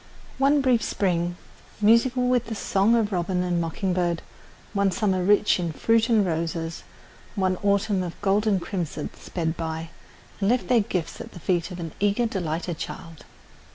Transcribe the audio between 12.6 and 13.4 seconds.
child.